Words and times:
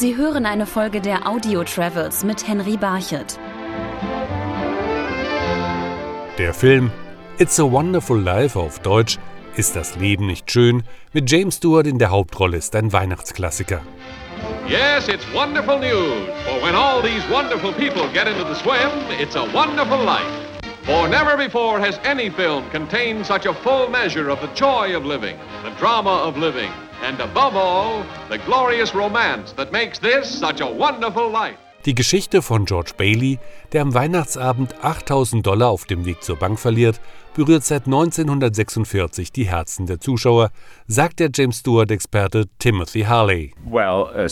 Sie 0.00 0.16
hören 0.16 0.46
eine 0.46 0.64
Folge 0.64 1.02
der 1.02 1.28
Audio 1.28 1.62
Travels 1.62 2.24
mit 2.24 2.48
Henry 2.48 2.78
Barchet. 2.78 3.38
Der 6.38 6.54
Film 6.54 6.90
It's 7.36 7.60
a 7.60 7.64
Wonderful 7.64 8.18
Life 8.18 8.58
auf 8.58 8.78
Deutsch 8.78 9.18
Ist 9.56 9.76
das 9.76 9.96
Leben 9.96 10.26
nicht 10.26 10.50
schön 10.50 10.84
mit 11.12 11.30
James 11.30 11.56
Stewart 11.56 11.86
in 11.86 11.98
der 11.98 12.10
Hauptrolle 12.10 12.56
ist 12.56 12.74
ein 12.76 12.94
Weihnachtsklassiker. 12.94 13.82
Yes, 14.66 15.06
it's 15.08 15.26
wonderful 15.34 15.78
news, 15.78 16.30
for 16.46 16.62
when 16.62 16.74
all 16.74 17.02
these 17.02 17.22
wonderful 17.30 17.74
people 17.74 18.08
get 18.14 18.26
into 18.26 18.44
the 18.44 18.54
swim, 18.54 18.88
it's 19.20 19.36
a 19.36 19.44
wonderful 19.52 20.02
life. 20.02 20.32
For 20.84 21.08
never 21.08 21.36
before 21.36 21.78
has 21.78 22.00
any 22.04 22.30
film 22.30 22.64
contained 22.70 23.26
such 23.26 23.44
a 23.44 23.52
full 23.52 23.90
measure 23.90 24.30
of 24.30 24.40
the 24.40 24.48
joy 24.54 24.96
of 24.96 25.04
living, 25.04 25.36
the 25.62 25.76
drama 25.78 26.24
of 26.24 26.38
living, 26.38 26.72
and 27.02 27.20
above 27.20 27.56
all, 27.56 28.04
the 28.28 28.38
glorious 28.38 28.94
romance 28.94 29.52
that 29.52 29.72
makes 29.72 29.98
this 29.98 30.28
such 30.28 30.60
a 30.60 30.66
wonderful 30.66 31.30
life. 31.30 31.58
Die 31.86 31.94
Geschichte 31.94 32.42
von 32.42 32.66
George 32.66 32.92
Bailey, 32.98 33.38
der 33.72 33.80
am 33.80 33.94
Weihnachtsabend 33.94 34.84
8000 34.84 35.46
Dollar 35.46 35.70
auf 35.70 35.86
dem 35.86 36.04
Weg 36.04 36.22
zur 36.22 36.36
Bank 36.36 36.58
verliert, 36.58 37.00
berührt 37.34 37.64
seit 37.64 37.86
1946 37.86 39.32
die 39.32 39.48
Herzen 39.48 39.86
der 39.86 39.98
Zuschauer, 39.98 40.50
sagt 40.86 41.20
der 41.20 41.30
James 41.34 41.60
Stewart-Experte 41.60 42.48
Timothy 42.58 43.02
Harley. 43.02 43.54
Uh, 43.64 44.26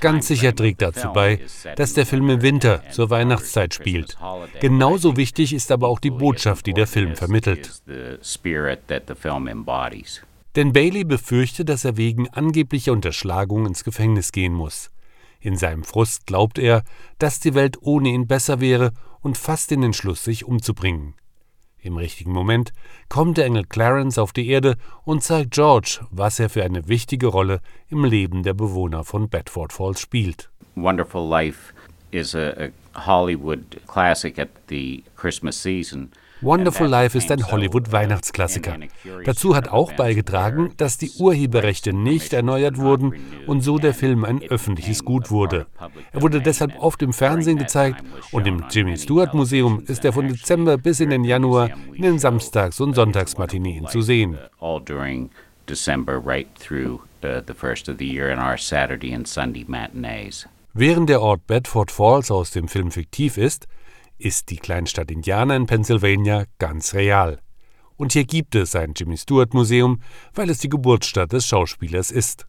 Ganz 0.00 0.26
sicher 0.26 0.56
trägt 0.56 0.82
dazu 0.82 1.12
bei, 1.12 1.38
dass 1.76 1.94
der 1.94 2.06
Film 2.06 2.28
im 2.28 2.42
Winter 2.42 2.82
zur 2.90 3.08
Weihnachtszeit 3.10 3.72
spielt. 3.72 4.18
Genauso 4.60 5.16
wichtig 5.16 5.52
ist 5.52 5.70
aber 5.70 5.86
auch 5.86 6.00
die 6.00 6.10
Botschaft, 6.10 6.66
die 6.66 6.74
der 6.74 6.88
Film 6.88 7.14
vermittelt. 7.14 7.70
Denn 10.56 10.72
Bailey 10.72 11.04
befürchtet, 11.04 11.68
dass 11.68 11.84
er 11.84 11.96
wegen 11.96 12.28
angeblicher 12.28 12.92
Unterschlagung 12.92 13.66
ins 13.66 13.84
Gefängnis 13.84 14.32
gehen 14.32 14.52
muss. 14.52 14.90
In 15.40 15.56
seinem 15.56 15.84
Frust 15.84 16.26
glaubt 16.26 16.58
er, 16.58 16.82
dass 17.18 17.40
die 17.40 17.54
Welt 17.54 17.78
ohne 17.80 18.10
ihn 18.10 18.26
besser 18.26 18.60
wäre 18.60 18.92
und 19.20 19.38
fasst 19.38 19.70
den 19.70 19.82
Entschluss, 19.82 20.24
sich 20.24 20.44
umzubringen. 20.44 21.14
Im 21.82 21.96
richtigen 21.96 22.32
Moment 22.32 22.72
kommt 23.08 23.38
der 23.38 23.46
Engel 23.46 23.64
Clarence 23.64 24.18
auf 24.18 24.32
die 24.34 24.48
Erde 24.48 24.76
und 25.04 25.22
zeigt 25.22 25.52
George, 25.52 26.00
was 26.10 26.38
er 26.38 26.50
für 26.50 26.62
eine 26.62 26.88
wichtige 26.88 27.28
Rolle 27.28 27.60
im 27.88 28.04
Leben 28.04 28.42
der 28.42 28.52
Bewohner 28.52 29.02
von 29.02 29.30
Bedford 29.30 29.72
Falls 29.72 29.98
spielt. 29.98 30.50
Wonderful 30.74 31.26
Life 31.26 31.72
is 32.10 32.34
a, 32.34 32.50
a 32.50 33.06
Hollywood 33.06 33.80
classic 33.86 34.38
at 34.38 34.50
the 34.68 35.02
Christmas 35.16 35.60
season. 35.60 36.10
Wonderful 36.42 36.86
Life 36.86 37.18
ist 37.18 37.30
ein 37.30 37.46
Hollywood-Weihnachtsklassiker. 37.50 38.76
Dazu 39.24 39.54
hat 39.54 39.68
auch 39.68 39.92
beigetragen, 39.92 40.72
dass 40.78 40.96
die 40.96 41.10
Urheberrechte 41.18 41.92
nicht 41.92 42.32
erneuert 42.32 42.78
wurden 42.78 43.14
und 43.46 43.60
so 43.60 43.78
der 43.78 43.92
Film 43.92 44.24
ein 44.24 44.42
öffentliches 44.42 45.04
Gut 45.04 45.30
wurde. 45.30 45.66
Er 46.12 46.22
wurde 46.22 46.40
deshalb 46.40 46.80
oft 46.80 47.02
im 47.02 47.12
Fernsehen 47.12 47.58
gezeigt 47.58 48.02
und 48.32 48.46
im 48.46 48.64
Jimmy 48.70 48.96
Stewart 48.96 49.34
Museum 49.34 49.82
ist 49.86 50.04
er 50.04 50.12
von 50.12 50.28
Dezember 50.28 50.78
bis 50.78 51.00
in 51.00 51.10
den 51.10 51.24
Januar 51.24 51.70
in 51.92 52.02
den 52.02 52.18
Samstags- 52.18 52.80
und 52.80 52.94
Sonntagsmatineen 52.94 53.86
zu 53.88 54.00
sehen. 54.00 54.38
Uh. 54.60 54.80
Während 60.72 61.08
der 61.08 61.20
Ort 61.20 61.46
Bedford 61.46 61.90
Falls 61.90 62.30
aus 62.30 62.50
dem 62.52 62.68
Film 62.68 62.90
fiktiv 62.92 63.36
ist, 63.36 63.66
ist 64.20 64.50
die 64.50 64.56
Kleinstadt 64.56 65.10
Indiana 65.10 65.56
in 65.56 65.66
Pennsylvania 65.66 66.44
ganz 66.58 66.94
real. 66.94 67.40
Und 67.96 68.12
hier 68.12 68.24
gibt 68.24 68.54
es 68.54 68.76
ein 68.76 68.94
Jimmy 68.96 69.16
Stewart 69.16 69.52
Museum, 69.54 70.00
weil 70.34 70.50
es 70.50 70.58
die 70.58 70.68
Geburtsstadt 70.68 71.32
des 71.32 71.46
Schauspielers 71.46 72.10
ist. 72.10 72.46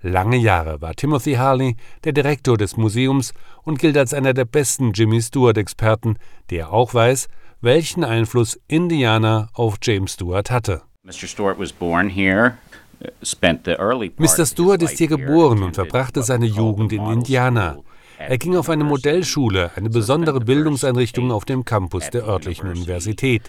Lange 0.00 0.36
Jahre 0.36 0.80
war 0.80 0.94
Timothy 0.94 1.34
Harley 1.34 1.76
der 2.04 2.12
Direktor 2.12 2.56
des 2.56 2.76
Museums 2.76 3.34
und 3.64 3.78
gilt 3.78 3.96
als 3.96 4.14
einer 4.14 4.32
der 4.32 4.44
besten 4.44 4.92
Jimmy 4.92 5.20
Stewart-Experten, 5.20 6.18
der 6.50 6.72
auch 6.72 6.94
weiß, 6.94 7.28
welchen 7.60 8.04
Einfluss 8.04 8.58
Indiana 8.68 9.48
auf 9.54 9.76
James 9.82 10.12
Stewart 10.12 10.50
hatte. 10.50 10.82
Mr. 11.02 11.26
Stewart 11.26 11.58
was 11.58 11.72
born 11.72 12.08
here. 12.08 12.56
Mr. 13.20 14.46
Stewart 14.46 14.82
ist 14.82 14.98
hier 14.98 15.06
geboren 15.06 15.62
und 15.62 15.74
verbrachte 15.74 16.22
seine 16.22 16.46
Jugend 16.46 16.92
in 16.92 17.06
Indiana. 17.06 17.78
Er 18.18 18.36
ging 18.36 18.56
auf 18.56 18.68
eine 18.68 18.82
Modellschule, 18.84 19.70
eine 19.76 19.90
besondere 19.90 20.40
Bildungseinrichtung 20.40 21.30
auf 21.30 21.44
dem 21.44 21.64
Campus 21.64 22.10
der 22.10 22.26
örtlichen 22.26 22.68
Universität. 22.68 23.42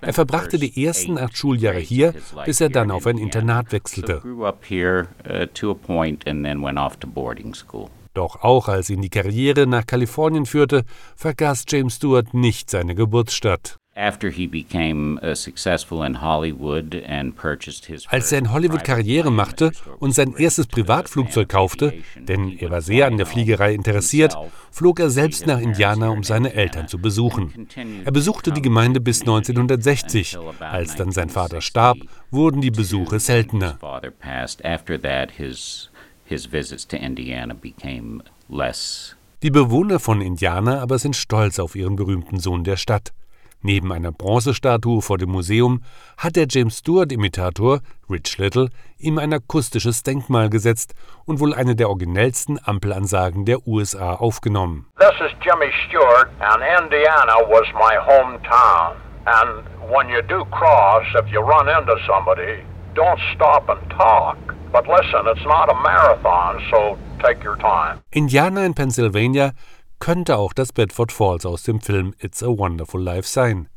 Er 0.00 0.12
verbrachte 0.12 0.58
die 0.58 0.84
ersten 0.84 1.18
acht 1.18 1.36
Schuljahre 1.36 1.78
hier, 1.78 2.14
bis 2.44 2.60
er 2.60 2.68
dann 2.68 2.90
auf 2.90 3.06
ein 3.06 3.18
Internat 3.18 3.70
wechselte. 3.70 4.22
Doch 8.14 8.42
auch 8.42 8.68
als 8.68 8.90
ihn 8.90 9.02
die 9.02 9.10
Karriere 9.10 9.66
nach 9.68 9.86
Kalifornien 9.86 10.46
führte, 10.46 10.84
vergaß 11.14 11.64
James 11.68 11.94
Stewart 11.94 12.34
nicht 12.34 12.70
seine 12.70 12.96
Geburtsstadt. 12.96 13.78
Als 18.06 18.32
er 18.32 18.38
in 18.38 18.52
Hollywood 18.52 18.84
Karriere 18.84 19.32
machte 19.32 19.72
und 19.98 20.14
sein 20.14 20.34
erstes 20.36 20.68
Privatflugzeug 20.68 21.48
kaufte, 21.48 21.94
denn 22.16 22.56
er 22.58 22.70
war 22.70 22.80
sehr 22.80 23.06
an 23.08 23.16
der 23.16 23.26
Fliegerei 23.26 23.74
interessiert, 23.74 24.36
flog 24.70 25.00
er 25.00 25.10
selbst 25.10 25.46
nach 25.46 25.58
Indiana, 25.58 26.10
um 26.10 26.22
seine 26.22 26.54
Eltern 26.54 26.86
zu 26.86 26.98
besuchen. 26.98 27.68
Er 28.04 28.12
besuchte 28.12 28.52
die 28.52 28.62
Gemeinde 28.62 29.00
bis 29.00 29.22
1960. 29.22 30.38
Als 30.60 30.94
dann 30.94 31.10
sein 31.10 31.28
Vater 31.28 31.60
starb, 31.60 31.98
wurden 32.30 32.60
die 32.60 32.70
Besuche 32.70 33.18
seltener. 33.18 33.78
Die 39.42 39.50
Bewohner 39.50 39.98
von 39.98 40.20
Indiana 40.20 40.80
aber 40.80 40.98
sind 40.98 41.16
stolz 41.16 41.58
auf 41.58 41.74
ihren 41.74 41.96
berühmten 41.96 42.38
Sohn 42.38 42.64
der 42.64 42.76
Stadt. 42.76 43.12
Neben 43.60 43.92
einer 43.92 44.12
Bronzestatue 44.12 45.02
vor 45.02 45.18
dem 45.18 45.30
Museum 45.30 45.82
hat 46.16 46.36
der 46.36 46.46
James 46.48 46.78
Stewart-Imitator 46.78 47.80
Rich 48.08 48.38
Little 48.38 48.68
ihm 48.98 49.18
ein 49.18 49.32
akustisches 49.32 50.02
Denkmal 50.02 50.48
gesetzt 50.48 50.94
und 51.24 51.40
wohl 51.40 51.54
eine 51.54 51.74
der 51.74 51.88
originellsten 51.88 52.58
Ampelansagen 52.64 53.44
der 53.44 53.66
USA 53.66 54.14
aufgenommen. 54.14 54.86
This 54.98 55.14
is 55.20 55.32
Jimmy 55.42 55.72
Stewart 55.88 56.28
and 56.40 56.62
Indiana 56.62 57.34
was 57.48 57.66
my 57.74 57.96
hometown. 57.98 58.96
And 59.26 59.64
when 59.90 60.08
you 60.08 60.22
do 60.22 60.44
cross, 60.50 61.04
if 61.14 61.30
you 61.32 61.40
run 61.40 61.68
into 61.68 61.96
somebody, 62.06 62.62
don't 62.94 63.20
stop 63.34 63.68
and 63.68 63.80
talk. 63.90 64.38
But 64.72 64.86
listen, 64.86 65.26
it's 65.26 65.44
not 65.44 65.68
a 65.70 65.74
marathon, 65.82 66.62
so 66.70 66.96
take 67.22 67.42
your 67.42 67.56
time. 67.56 68.00
Indiana 68.12 68.62
in 68.62 68.74
Pennsylvania 68.74 69.52
könnte 69.98 70.36
auch 70.36 70.52
das 70.52 70.72
Bedford 70.72 71.12
Falls 71.12 71.46
aus 71.46 71.62
dem 71.62 71.80
Film 71.80 72.14
It's 72.20 72.42
a 72.42 72.46
Wonderful 72.46 73.02
Life 73.02 73.28
sein. 73.28 73.68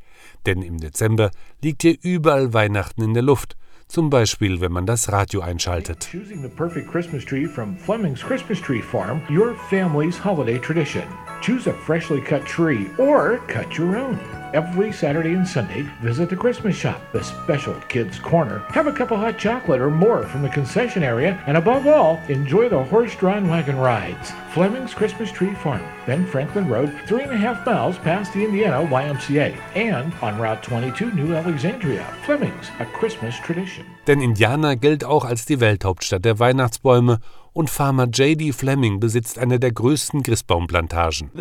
Denn 0.46 0.62
im 0.62 0.80
Dezember 0.80 1.32
liegt 1.62 1.82
hier 1.82 1.98
überall 2.02 2.54
Weihnachten 2.54 3.02
in 3.02 3.14
der 3.14 3.24
Luft. 3.24 3.56
Zum 3.88 4.10
Beispiel, 4.10 4.62
wenn 4.62 4.72
man 4.72 4.86
das 4.86 5.12
Radio 5.12 5.42
einschaltet. 5.42 6.08
Choosing 6.12 6.42
the 6.42 6.48
perfect 6.48 6.90
Christmas 6.90 7.26
tree 7.26 7.46
from 7.46 7.78
Fleming's 7.78 8.22
Christmas 8.22 8.62
Tree 8.62 8.82
Farm, 8.82 9.22
your 9.30 9.54
family's 9.70 10.24
holiday 10.24 10.58
tradition. 10.58 11.04
Choose 11.42 11.66
a 11.66 11.74
freshly 11.74 12.22
cut 12.22 12.46
tree 12.46 12.92
or 13.00 13.40
cut 13.48 13.76
your 13.76 13.98
own. 13.98 14.20
Every 14.54 14.92
Saturday 14.92 15.34
and 15.34 15.48
Sunday, 15.48 15.84
visit 16.02 16.30
the 16.30 16.36
Christmas 16.36 16.76
shop, 16.76 17.02
the 17.14 17.24
special 17.24 17.74
kids' 17.88 18.20
corner. 18.20 18.60
Have 18.68 18.86
a 18.86 18.92
cup 18.92 19.12
of 19.12 19.20
hot 19.20 19.38
chocolate 19.38 19.80
or 19.80 19.90
more 19.90 20.28
from 20.28 20.42
the 20.42 20.50
concession 20.50 21.04
area, 21.04 21.42
and 21.48 21.56
above 21.56 21.88
all, 21.88 22.20
enjoy 22.28 22.68
the 22.68 22.84
horse 22.84 23.16
drawn 23.16 23.48
wagon 23.48 23.78
rides. 23.78 24.34
Fleming's 24.54 24.94
Christmas 24.94 25.32
Tree 25.32 25.54
Farm, 25.56 25.82
Ben 26.06 26.28
Franklin 26.28 26.68
Road, 26.68 26.94
three 27.08 27.24
and 27.24 27.32
a 27.32 27.38
half 27.38 27.66
miles 27.66 27.98
past 28.00 28.34
the 28.34 28.44
Indiana 28.44 28.86
YMCA, 28.86 29.58
and 29.74 30.14
on 30.22 30.38
Route 30.38 30.62
22, 30.62 31.14
New 31.14 31.34
Alexandria. 31.34 32.04
Fleming's, 32.24 32.70
a 32.80 32.86
Christmas 32.86 33.38
tradition. 33.40 33.86
Denn 34.06 34.20
Indiana 34.20 34.76
gilt 34.76 35.06
auch 35.06 35.24
als 35.24 35.46
die 35.46 35.62
Welthauptstadt 35.62 36.26
der 36.26 36.40
Weihnachtsbäume 36.40 37.20
und 37.54 37.70
Farmer 37.70 38.06
J.D. 38.06 38.54
Fleming 38.54 39.00
besitzt 39.00 39.38
eine 39.38 39.60
der 39.60 39.72
größten 39.72 40.24
Christbaumplantagen. 40.24 41.32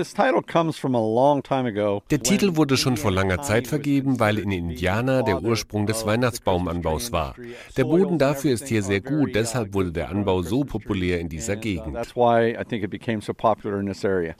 Der 2.10 2.22
Titel 2.22 2.56
wurde 2.56 2.76
schon 2.76 2.96
vor 2.96 3.10
langer 3.10 3.42
Zeit 3.42 3.66
vergeben, 3.66 4.18
weil 4.18 4.38
in 4.38 4.50
Indiana 4.50 5.22
der 5.22 5.42
Ursprung 5.42 5.86
des 5.86 6.06
Weihnachtsbaumanbaus 6.06 7.12
war. 7.12 7.34
Der 7.76 7.84
Boden 7.84 8.18
dafür 8.18 8.52
ist 8.52 8.68
hier 8.68 8.82
sehr 8.82 9.00
gut, 9.00 9.34
deshalb 9.34 9.74
wurde 9.74 9.92
der 9.92 10.10
Anbau 10.10 10.42
so 10.42 10.64
populär 10.64 11.20
in 11.20 11.28
dieser 11.28 11.56
Gegend. 11.56 11.96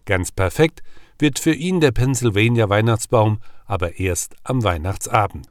Ganz 0.07 0.33
perfekt 0.33 0.83
wird 1.21 1.39
für 1.39 1.53
ihn 1.53 1.81
der 1.81 1.93
Pennsylvania 1.93 2.69
Weihnachtsbaum 2.69 3.41
aber 3.71 4.01
erst 4.01 4.35
am 4.43 4.65
Weihnachtsabend. 4.65 5.47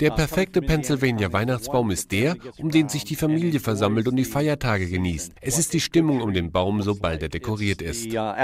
Der 0.00 0.10
perfekte 0.10 0.62
Pennsylvania 0.62 1.32
Weihnachtsbaum 1.32 1.90
ist 1.90 2.12
der, 2.12 2.36
um 2.58 2.70
den 2.70 2.88
sich 2.88 3.04
die 3.04 3.16
Familie 3.16 3.58
versammelt 3.58 4.06
und 4.06 4.14
die 4.14 4.24
Feiertage 4.24 4.88
genießt. 4.88 5.32
Es 5.40 5.58
ist 5.58 5.72
die 5.72 5.80
Stimmung 5.80 6.20
um 6.20 6.32
den 6.32 6.52
Baum, 6.52 6.82
sobald 6.82 7.20
er 7.22 7.28
dekoriert 7.28 7.82
ist. 7.82 8.06
Uh, 8.06 8.36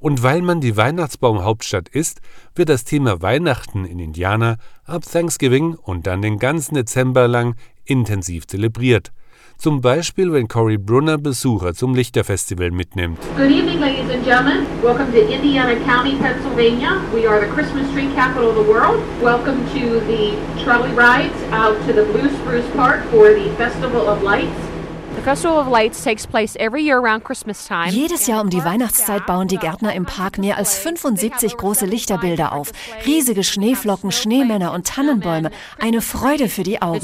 und 0.00 0.22
weil 0.22 0.42
man 0.42 0.60
die 0.60 0.76
Weihnachtsbaumhauptstadt 0.76 1.88
ist, 1.88 2.20
wird 2.56 2.68
das 2.68 2.82
Thema 2.84 3.22
Weihnachten 3.22 3.84
in 3.84 4.00
Indiana 4.00 4.56
ab 4.84 5.04
Thanksgiving 5.04 5.76
und 5.76 6.08
dann 6.08 6.20
den 6.20 6.40
ganzen 6.40 6.74
Dezember 6.74 7.28
lang 7.28 7.54
intensiv 7.84 8.48
zelebriert. 8.48 9.12
Zum 9.62 9.80
Beispiel, 9.80 10.32
wenn 10.32 10.48
Cory 10.48 10.76
Brunner 10.76 11.18
Besucher 11.18 11.72
zum 11.72 11.94
Lichterfestival 11.94 12.72
mitnimmt. 12.72 13.20
Good 13.36 13.52
evening, 13.52 13.78
ladies 13.78 14.10
and 14.10 14.24
gentlemen. 14.24 14.66
Welcome 14.82 15.12
to 15.12 15.20
Indiana 15.32 15.76
County, 15.84 16.16
Pennsylvania. 16.16 17.00
We 17.14 17.28
are 17.28 17.38
the 17.38 17.46
Christmas 17.46 17.88
tree 17.92 18.12
capital 18.12 18.50
of 18.50 18.56
the 18.56 18.68
world. 18.68 19.00
Welcome 19.22 19.62
to 19.74 20.00
the 20.08 20.34
trolley 20.64 20.90
rides 20.94 21.40
out 21.52 21.78
to 21.86 21.92
the 21.92 22.02
Blue 22.10 22.28
Spruce 22.38 22.68
Park 22.74 23.04
for 23.12 23.32
the 23.32 23.54
Festival 23.56 24.08
of 24.08 24.24
Lights. 24.24 24.50
Jedes 27.92 28.26
Jahr 28.26 28.42
um 28.42 28.50
die 28.50 28.64
Weihnachtszeit 28.64 29.26
bauen 29.26 29.46
die 29.48 29.58
Gärtner 29.58 29.94
im 29.94 30.04
Park 30.04 30.38
mehr 30.38 30.56
als 30.56 30.76
75 30.78 31.56
große 31.56 31.86
Lichterbilder 31.86 32.52
auf. 32.52 32.72
Riesige 33.06 33.44
Schneeflocken, 33.44 34.10
Schneemänner 34.10 34.72
und 34.72 34.86
Tannenbäume. 34.86 35.50
Eine 35.78 36.00
Freude 36.00 36.48
für 36.48 36.62
die 36.62 36.82
Augen. 36.82 37.00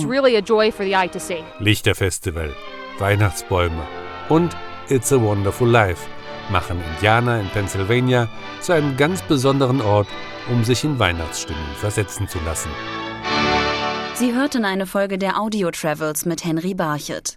Lichterfestival, 1.59 2.55
Weihnachtsbäume 2.99 3.87
und 4.29 4.57
It's 4.89 5.13
a 5.13 5.21
Wonderful 5.21 5.69
Life 5.69 6.09
machen 6.51 6.81
Indianer 6.95 7.41
in 7.41 7.49
Pennsylvania 7.49 8.29
zu 8.61 8.73
einem 8.73 8.97
ganz 8.97 9.23
besonderen 9.23 9.81
Ort, 9.81 10.09
um 10.51 10.65
sich 10.65 10.83
in 10.85 10.99
Weihnachtsstimmung 10.99 11.75
versetzen 11.77 12.27
zu 12.29 12.39
lassen. 12.47 12.71
Sie 14.15 14.35
hörten 14.35 14.65
eine 14.65 14.87
Folge 14.87 15.19
der 15.19 15.39
Audio 15.39 15.71
Travels 15.71 16.25
mit 16.25 16.45
Henry 16.45 16.75
Barchet. 16.75 17.37